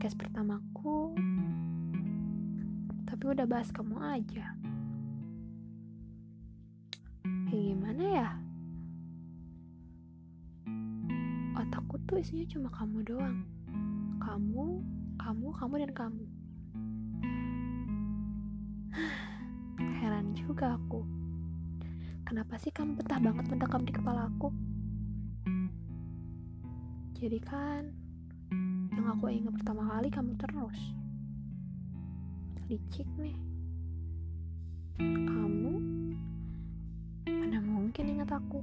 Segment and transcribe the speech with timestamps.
[0.00, 1.12] podcast pertamaku.
[3.04, 4.56] Tapi udah bahas kamu aja.
[7.20, 8.30] Kayak gimana ya?
[11.52, 13.44] Otakku tuh isinya cuma kamu doang.
[14.24, 14.80] Kamu,
[15.20, 16.24] kamu, kamu, dan kamu.
[20.00, 21.04] Heran juga aku.
[22.24, 24.48] Kenapa sih kamu betah banget mendekam di kepala aku?
[27.20, 27.99] Jadi kan
[29.10, 30.78] aku ingat pertama kali kamu terus.
[32.70, 33.34] Licik nih.
[35.02, 35.74] Kamu
[37.26, 38.62] mana mungkin ingat aku?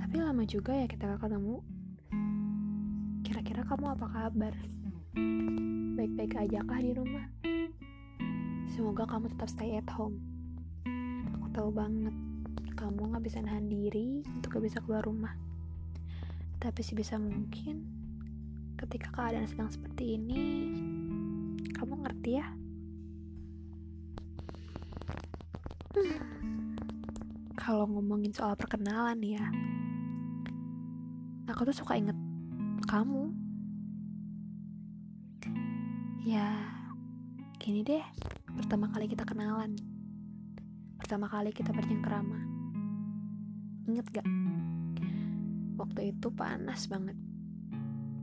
[0.00, 1.60] Tapi lama juga ya kita ketemu.
[3.20, 4.54] Kira-kira kamu apa kabar?
[6.00, 7.28] Baik-baik aja kah di rumah?
[8.72, 10.16] Semoga kamu tetap stay at home.
[11.36, 12.16] Aku tahu banget
[12.72, 15.51] kamu gak bisa nahan diri untuk gak bisa keluar rumah.
[16.62, 17.82] Tapi sebisa mungkin,
[18.78, 20.70] ketika keadaan sedang seperti ini,
[21.74, 22.46] kamu ngerti ya?
[27.58, 29.42] Kalau ngomongin soal perkenalan ya,
[31.50, 32.14] aku tuh suka inget
[32.86, 33.34] kamu.
[36.22, 36.62] Ya,
[37.58, 38.06] gini deh,
[38.54, 39.74] pertama kali kita kenalan,
[40.94, 42.38] pertama kali kita bercengkerama
[43.90, 44.28] Ingat gak?
[45.82, 47.18] Waktu itu panas banget.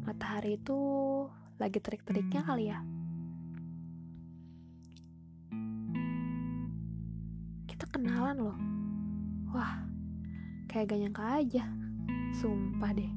[0.07, 0.79] Matahari itu
[1.59, 2.79] lagi terik-teriknya kali ya.
[7.67, 8.59] Kita kenalan loh.
[9.51, 9.83] Wah,
[10.71, 11.67] kayak gak nyangka aja.
[12.39, 13.11] Sumpah deh.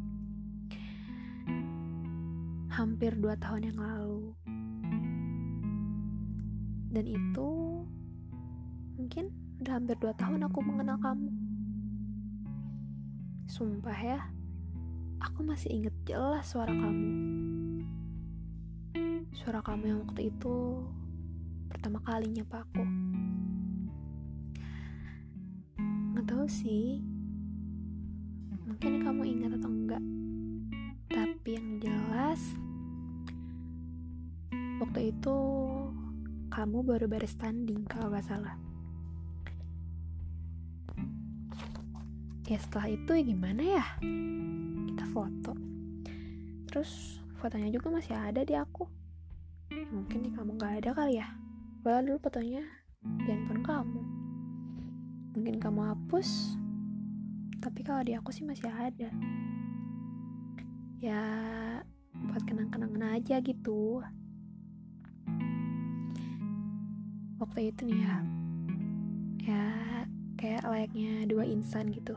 [2.75, 4.35] Hampir dua tahun yang lalu.
[6.91, 7.51] Dan itu
[8.99, 9.31] mungkin
[9.63, 11.42] udah hampir dua tahun aku mengenal kamu.
[13.53, 14.33] Sumpah ya,
[15.21, 17.13] aku masih inget jelas suara kamu.
[19.37, 20.81] Suara kamu yang waktu itu
[21.69, 22.81] pertama kalinya pak aku.
[26.17, 27.05] Nggak tahu sih,
[28.65, 30.05] mungkin kamu ingat atau enggak.
[31.13, 32.41] Tapi yang jelas,
[34.81, 35.37] waktu itu
[36.49, 38.57] kamu baru beres tanding kalau gak salah.
[42.53, 43.85] Ya setelah itu ya gimana ya?
[44.93, 45.57] Kita foto.
[46.69, 48.85] Terus fotonya juga masih ada di aku.
[49.73, 51.33] Mungkin di kamu gak ada kali ya?
[51.81, 52.61] Padahal dulu fotonya
[53.25, 54.01] di handphone kamu.
[55.33, 56.61] Mungkin kamu hapus
[57.63, 59.09] tapi kalau di aku sih masih ada.
[61.01, 61.23] Ya
[62.13, 64.05] buat kenang-kenangan aja gitu.
[67.41, 68.17] Waktu itu nih ya
[69.43, 69.65] ya
[70.39, 72.15] kayak layaknya dua insan gitu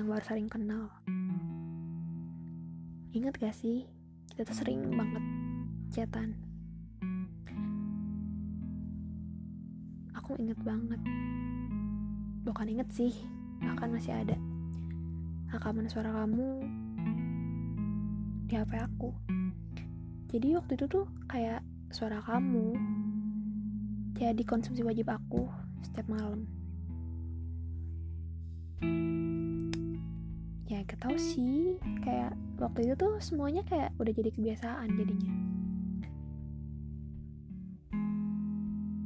[0.00, 0.88] yang baru saling kenal.
[3.12, 3.84] Ingat gak sih,
[4.32, 5.20] kita tuh sering banget
[5.92, 6.40] chatan.
[10.16, 10.96] Aku inget banget.
[12.48, 13.12] Bukan inget sih,
[13.60, 14.40] bahkan masih ada.
[15.52, 16.48] Rekaman suara kamu
[18.48, 19.12] di HP aku.
[20.32, 21.60] Jadi waktu itu tuh kayak
[21.92, 22.72] suara kamu
[24.16, 25.44] jadi konsumsi wajib aku
[25.84, 26.48] setiap malam.
[28.80, 29.19] ya
[30.90, 35.34] gak tau sih kayak waktu itu tuh semuanya kayak udah jadi kebiasaan jadinya.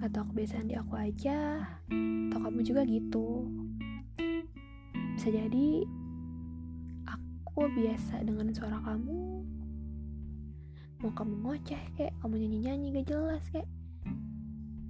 [0.00, 1.60] Atau kebiasaan di aku aja
[2.32, 3.52] atau kamu juga gitu.
[5.12, 5.84] Bisa jadi
[7.04, 9.44] aku biasa dengan suara kamu.
[11.04, 13.68] Mau kamu ngoceh kayak kamu nyanyi-nyanyi gak jelas kayak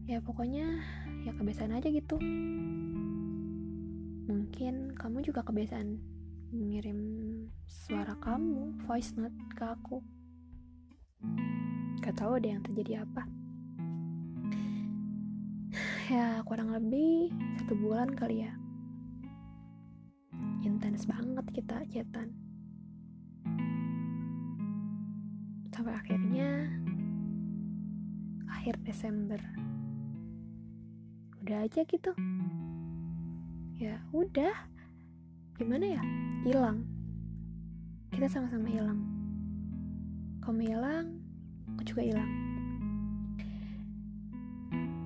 [0.06, 0.78] ya pokoknya
[1.26, 2.22] ya kebiasaan aja gitu.
[4.30, 6.13] Mungkin kamu juga kebiasaan
[6.54, 7.00] mengirim
[7.66, 9.98] suara kamu voice note ke aku.
[11.98, 13.26] Gak tahu deh yang terjadi apa.
[16.06, 18.54] Ya kurang lebih satu bulan kali ya.
[20.62, 22.30] Intens banget kita chatan
[25.74, 26.70] sampai akhirnya
[28.46, 29.42] akhir Desember.
[31.42, 32.14] Udah aja gitu.
[33.74, 34.54] Ya udah
[35.54, 36.02] gimana ya?
[36.42, 36.82] Hilang.
[38.10, 38.98] Kita sama-sama hilang.
[40.42, 41.06] Kamu hilang
[41.74, 42.30] aku juga hilang.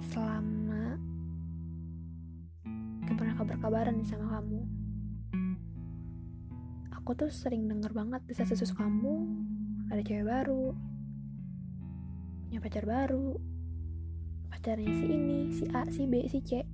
[0.08, 0.96] Selama
[3.04, 4.60] gak pernah kabar-kabaran nih sama kamu.
[6.96, 9.24] Aku tuh sering denger banget bisa sesus kamu
[9.88, 10.76] ada cewek baru
[12.48, 13.36] punya pacar baru
[14.48, 16.64] pacarnya si ini si A si B si C.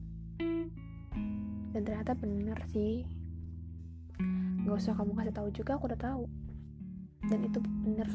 [1.74, 3.23] Dan ternyata bener sih
[4.64, 6.24] Gak usah kamu kasih tahu juga aku udah tahu.
[7.28, 8.08] Dan itu bener.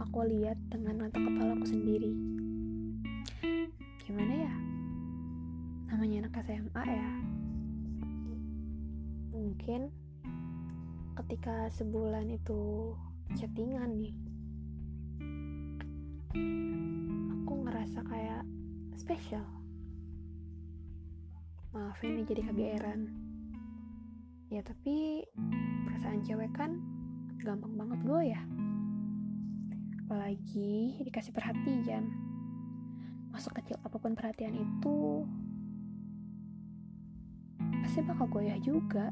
[0.00, 2.12] Aku lihat dengan mata kepala aku sendiri.
[4.04, 4.54] Gimana ya?
[5.92, 7.08] Namanya anak SMA ya.
[9.32, 9.80] Mungkin
[11.12, 12.92] ketika sebulan itu
[13.36, 14.16] chattingan nih
[17.32, 18.44] aku ngerasa kayak
[18.96, 19.44] spesial.
[21.72, 23.31] Maaf ini jadi kegeeran
[24.52, 25.24] ya tapi
[25.88, 26.76] perasaan cewek kan
[27.40, 28.42] gampang banget gue ya
[30.04, 32.04] apalagi dikasih perhatian.
[33.32, 35.24] Masuk kecil apa pun perhatian itu
[37.80, 39.08] pasti bakal goyah juga.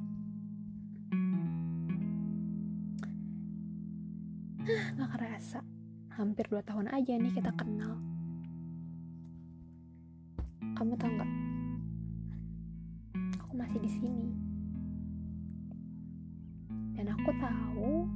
[4.68, 5.64] Gak kerasa.
[6.20, 7.96] Hampir 2 tahun aja nih kita kenal.
[10.76, 11.32] Kamu tau gak
[13.40, 14.39] aku masih di sini
[17.20, 18.08] aku tahu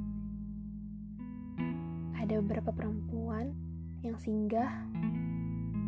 [2.17, 3.53] ada beberapa perempuan
[4.01, 4.73] yang singgah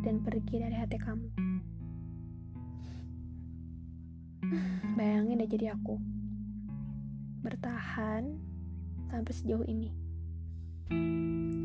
[0.05, 1.25] dan pergi dari hati kamu.
[5.01, 5.97] Bayangin deh jadi aku
[7.41, 8.37] bertahan
[9.09, 9.89] sampai sejauh ini.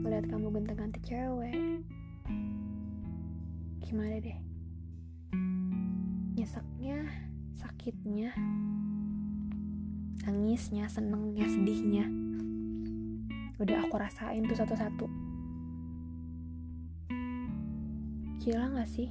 [0.07, 1.83] Melihat kamu ganteng-ganti cewek,
[3.83, 4.39] gimana deh?
[6.39, 7.11] Nyeseknya,
[7.59, 8.31] sakitnya,
[10.21, 12.05] nangisnya, senengnya, sedihnya.
[13.57, 15.05] Udah aku rasain tuh satu-satu.
[18.41, 19.09] Gila gak sih?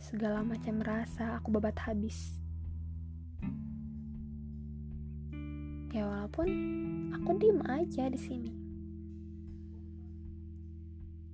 [0.00, 2.36] Segala macam rasa aku babat habis.
[5.92, 6.48] Ya walaupun
[7.16, 8.52] aku diem aja di sini.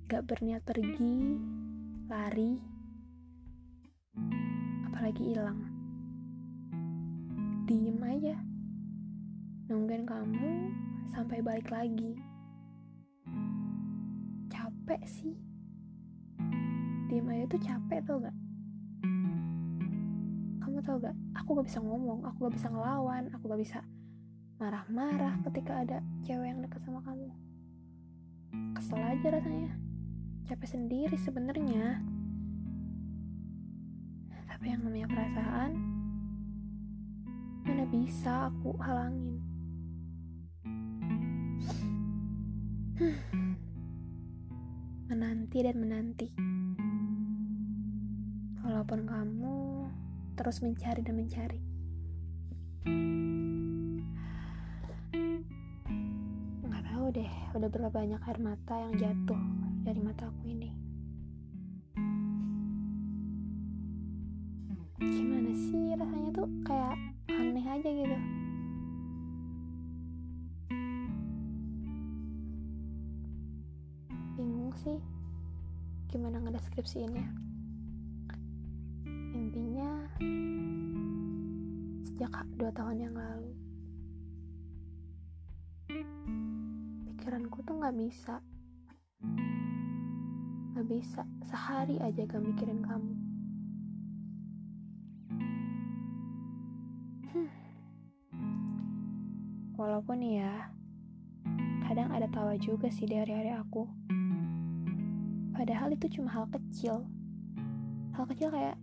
[0.07, 1.35] Gak berniat pergi,
[2.07, 2.63] lari,
[4.87, 5.59] apalagi hilang.
[7.65, 8.44] Diem aja
[9.65, 10.69] nungguin kamu
[11.09, 12.21] sampai balik lagi.
[14.45, 15.33] Capek sih.
[17.09, 18.37] Diem aja tuh capek tau gak?
[20.61, 21.17] Kamu tau gak?
[21.41, 23.79] Aku gak bisa ngomong, aku gak bisa ngelawan, aku gak bisa
[24.61, 27.33] marah-marah ketika ada cewek yang deket sama kamu.
[28.77, 29.73] Kesel aja rasanya.
[30.45, 32.05] Capek sendiri sebenarnya.
[34.45, 35.71] Tapi yang namanya perasaan,
[37.65, 39.54] mana bisa aku halangin.
[45.11, 46.31] Menanti dan menanti.
[48.63, 49.57] Walaupun kamu
[50.39, 51.59] terus mencari dan mencari.
[56.63, 59.41] Nggak tahu deh, udah berapa banyak air mata yang jatuh
[59.83, 60.71] dari mataku ini.
[65.03, 66.95] Gimana sih rasanya tuh kayak
[67.27, 68.14] aneh aja gitu.
[76.85, 77.27] Gimana ngedeskripsiinnya
[79.33, 79.91] intinya
[82.05, 83.51] sejak dua tahun yang lalu
[87.09, 88.37] pikiranku tuh nggak bisa.
[90.77, 91.21] Nggak bisa.
[91.49, 93.13] Sehari aja gak mikirin kamu.
[97.33, 97.51] Hmm.
[99.75, 100.69] walaupun ya
[101.89, 104.04] kadang ada tawa juga sih dari hari aku
[105.55, 107.07] Padahal itu cuma hal kecil.
[108.11, 108.75] Hal kecil kayak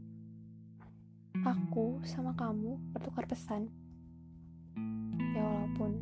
[1.44, 3.68] aku sama kamu bertukar pesan.
[5.36, 6.00] Ya walaupun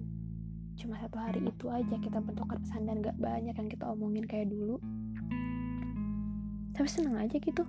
[0.78, 4.46] cuma satu hari itu aja kita bertukar pesan dan gak banyak yang kita omongin kayak
[4.46, 4.78] dulu.
[6.78, 7.66] Tapi seneng aja gitu.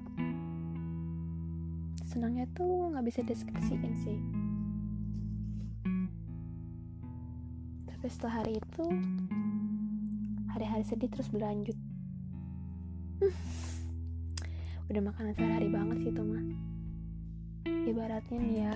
[2.05, 4.20] Senangnya tuh gak bisa deskripsiin sih.
[7.89, 8.86] Tapi setelah hari itu,
[10.53, 11.77] hari-hari sedih terus berlanjut
[14.92, 16.44] udah makanan sehari-hari banget sih itu mah.
[17.88, 18.76] Ibaratnya nih ya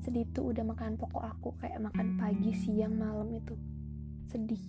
[0.00, 3.56] sedih tuh udah makan pokok aku kayak makan pagi siang malam itu.
[4.28, 4.60] Sedih.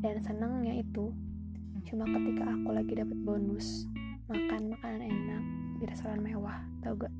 [0.00, 1.12] Dan senangnya itu
[1.84, 3.84] cuma ketika aku lagi dapat bonus
[4.32, 5.44] makan makanan enak
[5.76, 7.12] di restoran mewah tau gak?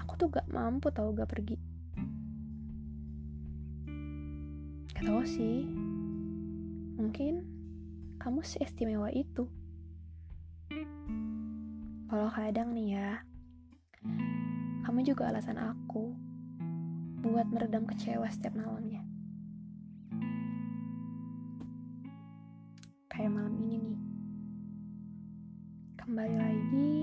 [0.00, 1.60] Aku tuh gak mampu tau gak pergi.
[4.96, 5.68] Gak tau sih.
[7.00, 7.40] Mungkin
[8.20, 9.48] kamu seistimewa itu.
[12.12, 13.24] Kalau kadang nih ya,
[14.84, 16.12] kamu juga alasan aku
[17.24, 19.00] buat meredam kecewa setiap malamnya.
[23.08, 24.00] Kayak malam ini nih.
[26.04, 27.00] Kembali lagi,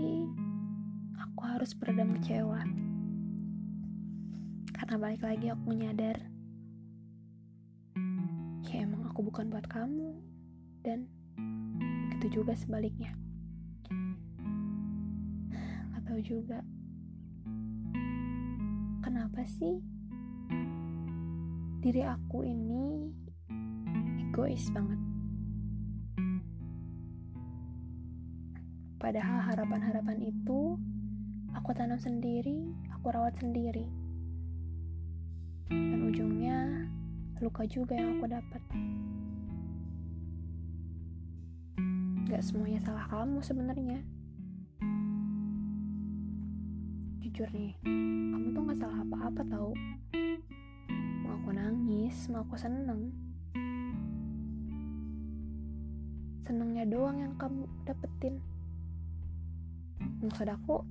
[1.18, 2.62] aku harus meredam kecewa.
[4.77, 6.37] Karena balik lagi aku menyadar Ya
[9.27, 10.15] bukan buat kamu.
[10.88, 11.12] Dan
[12.15, 13.12] begitu juga sebaliknya.
[15.91, 16.63] Gak tahu juga.
[19.03, 19.84] Kenapa sih
[21.77, 23.12] Diri aku ini
[24.27, 25.00] Egois banget?
[28.98, 30.75] Padahal harapan-harapan itu
[31.53, 33.86] aku tanam sendiri, aku rawat sendiri.
[35.69, 36.89] Dan ujungnya
[37.39, 38.62] luka juga yang aku dapat.
[42.27, 44.00] Gak semuanya salah kamu sebenarnya.
[47.24, 47.77] Jujur nih,
[48.34, 49.72] kamu tuh gak salah apa-apa tau.
[51.24, 53.13] Mau aku nangis, mau aku seneng.
[56.44, 58.41] Senengnya doang yang kamu dapetin
[60.17, 60.82] maksud aku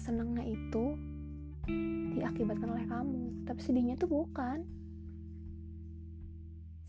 [0.00, 0.96] senengnya itu
[2.16, 4.64] diakibatkan oleh kamu tapi sedihnya tuh bukan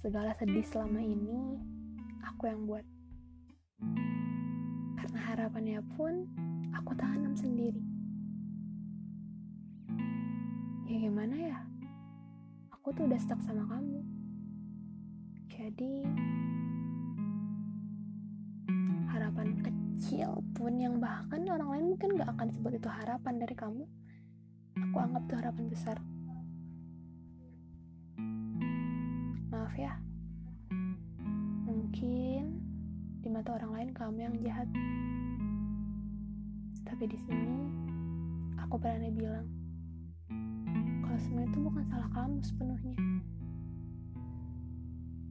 [0.01, 1.61] segala sedih selama ini
[2.25, 2.81] aku yang buat.
[4.97, 6.25] Karena harapannya pun
[6.73, 7.85] aku tanam sendiri.
[10.89, 11.57] Ya gimana ya?
[12.73, 14.01] Aku tuh udah stuck sama kamu.
[15.53, 15.93] Jadi
[19.05, 23.85] harapan kecil pun yang bahkan orang lain mungkin gak akan sebut itu harapan dari kamu.
[24.81, 26.01] Aku anggap itu harapan besar
[29.71, 29.95] maaf ya.
[31.63, 32.59] Mungkin
[33.23, 34.67] di mata orang lain kamu yang jahat.
[36.83, 37.71] Tapi di sini
[38.59, 39.47] aku berani bilang
[41.07, 42.99] kalau semua itu bukan salah kamu sepenuhnya.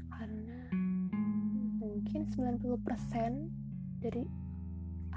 [0.09, 0.61] Karena
[1.77, 4.25] mungkin 90% dari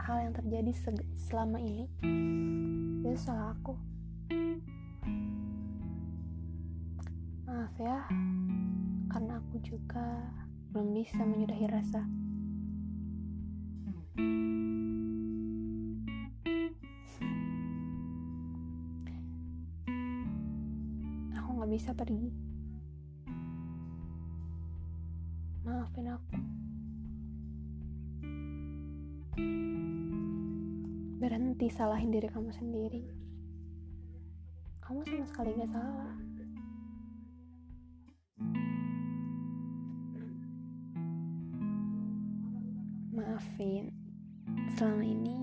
[0.04, 0.72] hal yang terjadi
[1.16, 1.88] selama ini
[3.00, 3.80] itu salah aku.
[7.48, 8.04] Maaf ya
[9.14, 10.26] karena aku juga
[10.74, 12.02] belum bisa menyudahi rasa.
[21.38, 22.34] Aku gak bisa pergi.
[25.62, 26.34] Maafin aku.
[31.22, 33.06] Berhenti salahin diri kamu sendiri.
[34.82, 36.18] Kamu sama sekali gak salah
[43.14, 43.94] maafin.
[44.76, 45.38] Selama ini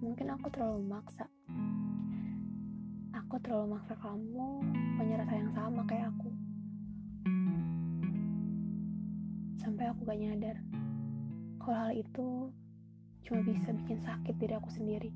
[0.00, 1.28] mungkin aku terlalu maksa
[3.32, 4.60] aku terlalu maksa kamu
[5.00, 6.28] punya rasa yang sama kayak aku.
[9.56, 10.60] Sampai aku gak nyadar
[11.56, 12.52] kalau hal itu
[13.24, 15.08] cuma bisa bikin sakit diri aku sendiri.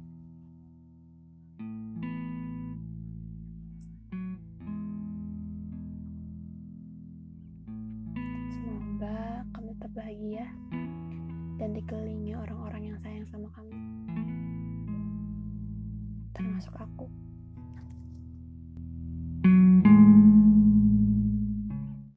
[8.49, 10.47] Semoga kamu tetap bahagia
[11.57, 13.77] dan dikelilingi orang-orang yang sayang sama kamu,
[16.37, 17.26] termasuk aku.